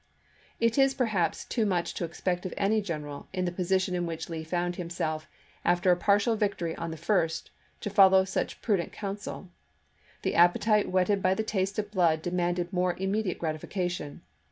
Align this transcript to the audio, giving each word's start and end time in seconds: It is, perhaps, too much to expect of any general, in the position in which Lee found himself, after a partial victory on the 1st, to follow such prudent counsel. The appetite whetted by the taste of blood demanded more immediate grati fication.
It 0.59 0.79
is, 0.79 0.95
perhaps, 0.95 1.45
too 1.45 1.63
much 1.63 1.93
to 1.93 2.05
expect 2.05 2.43
of 2.47 2.55
any 2.57 2.81
general, 2.81 3.27
in 3.33 3.45
the 3.45 3.51
position 3.51 3.93
in 3.93 4.07
which 4.07 4.29
Lee 4.29 4.43
found 4.43 4.77
himself, 4.77 5.27
after 5.63 5.91
a 5.91 5.95
partial 5.95 6.35
victory 6.35 6.75
on 6.75 6.89
the 6.89 6.97
1st, 6.97 7.51
to 7.81 7.89
follow 7.91 8.25
such 8.25 8.63
prudent 8.63 8.91
counsel. 8.91 9.49
The 10.23 10.33
appetite 10.33 10.89
whetted 10.89 11.21
by 11.21 11.35
the 11.35 11.43
taste 11.43 11.77
of 11.77 11.91
blood 11.91 12.23
demanded 12.23 12.73
more 12.73 12.95
immediate 12.97 13.37
grati 13.37 13.59
fication. 13.59 14.21